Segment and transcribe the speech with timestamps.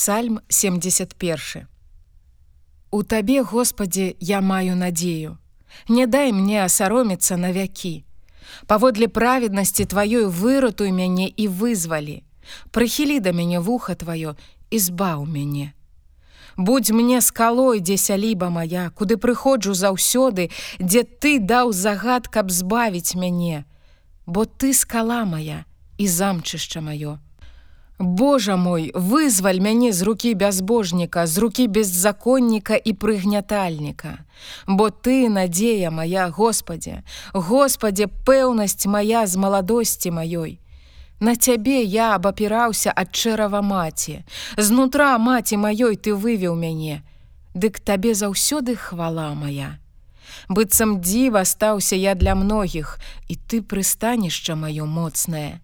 [0.00, 1.66] Псальм 71.
[2.90, 5.36] У табе, Господі, я маю надзею.
[5.88, 8.04] Не дай мне асароміцца на вякі.
[8.66, 12.24] Паводле праведнасці тваёй выратуй мяне і вызвалі.
[12.72, 14.40] Прыхілі да мяне вуха тваё
[14.70, 15.76] і збаў мяне.
[16.56, 20.48] Будзь мне скалой, дзе сяліба моя, куды прыходжу заўсёды,
[20.80, 23.68] дзе ты даў загад, каб збавіць мяне,
[24.24, 27.20] Бо ты скала моя і замчышча маё.
[28.00, 34.24] Божа мой, вызваль мяне з рукі бязбожніка, з рукі беззаконніка і прыгнятальніка.
[34.66, 40.58] Бо ты надзея моя, Господе, Господе, пэўнасць моя з маладосці маёй.
[41.20, 44.24] На цябе я абапіраўся ад чэрава маці.
[44.56, 47.04] Знутра маці маёй ты вывеў мяне.
[47.52, 49.76] Дык табе заўсёды хвала моя.
[50.48, 52.96] Быццам дзіва стаўся я для многіх,
[53.28, 55.60] і ты прыстанішча маё моцнае.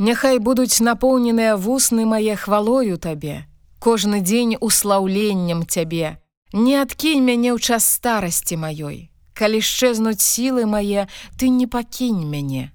[0.00, 3.44] Няхай будуць напоўненыя вусны мае хвалою табе,
[3.84, 6.16] кожны дзень услаўленнем цябе.
[6.56, 9.12] Не адкінь мяне ў час старасці маёй.
[9.36, 11.04] Калі шчэзнуць сілы мае,
[11.36, 12.72] ты не пакінь мяне.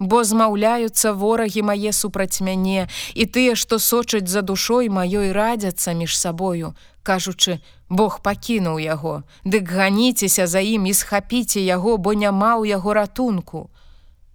[0.00, 6.16] Бо змаўляюцца ворагі мае супраць мяне, і тыя, што сочаць за душой маёй радзяцца між
[6.16, 6.72] сабою,
[7.04, 7.60] кажучы:
[7.92, 13.68] Бог пакінуў яго, Дык ганіцеся за ім і схапіце яго, бо няма ў яго ратунку.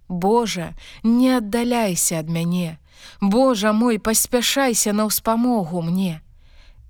[0.08, 2.78] Божа, не аддаляйся ад мяне.
[3.20, 6.22] Божа мой, паспяшайся на ўспамогу мне.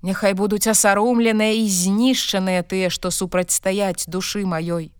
[0.02, 4.94] Няхай будуць асаромленыя і знішчаныя тыя, што супрацьстаяць душы маёй.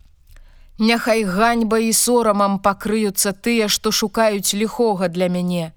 [0.79, 5.71] Няхай ганьба і сорамам пакрыюцца тыя, што шукаюць ліхога для мяне.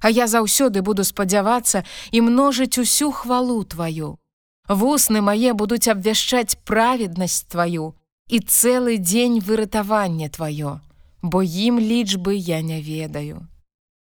[0.00, 4.18] А я заўсёды буду спадзявацца і множыць усю хвалу тваю.
[4.68, 7.94] Вусны мае будуць абвяшчаць праведнасць тваю
[8.30, 10.78] і цэлы дзень выратавання тваё
[11.22, 13.46] бо ім лічбы я не ведаю.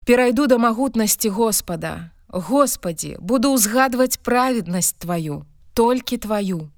[0.05, 6.69] Перайду да магутнасці Господа, Господі, буду ўзгадваць праведнасць тваю, толькі тваю.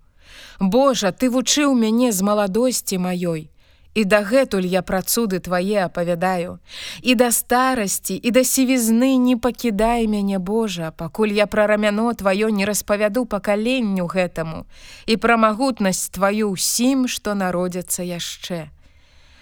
[0.59, 3.52] Божа, ты вучыў мяне з маладосці маёй,
[3.93, 6.59] І дагэтуль я пра цуды твае апавядаю.
[7.03, 12.47] І да старасці і да сівізны не пакідай мяне Божа, пакуль я пра рамяно тваё
[12.55, 14.64] не распавяду пакаленню гэтаму
[15.11, 18.71] і пра магутнасць тваю ўсім, што народзяцца яшчэ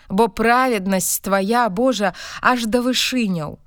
[0.09, 3.59] бо праведнасць твоя Божа аж да вышыняў.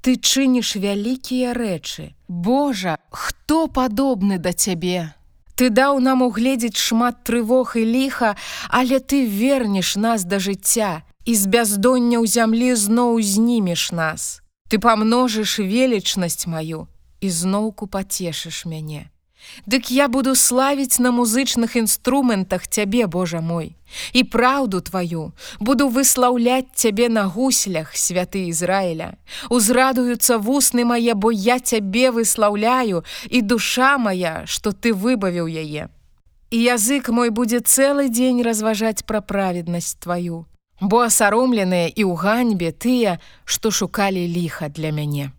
[0.00, 2.14] Ты чыніш вялікія рэчы.
[2.28, 5.14] Божа, хто падобны да цябе?
[5.54, 8.36] Ты даў нам угледзець шмат трывог і ліха,
[8.68, 14.42] але ты вернеш нас да жыцця і з бяздоння ў зямлі зноў знімеш нас.
[14.68, 16.86] Ты памножыш велічнасць маю
[17.20, 19.13] і зноўку пацешыш мяне.
[19.66, 23.76] Дык я буду славіць на музычных інструментах цябе, Божа мой,
[24.12, 29.16] і праўду тваю, буду выслаўляць цябе на гуслях, святы Ізраіля.
[29.50, 35.88] Узрадуюцца вусны мае, бо я цябе выслаўляю і душа моя, што ты выбавіў яе.
[36.50, 40.46] І язык мой будзе цэлы дзень разважаць пра праведнасць тваю,
[40.80, 45.32] бо асаромленыя і ў ганьбе тыя, што шукалі ліха для мяне.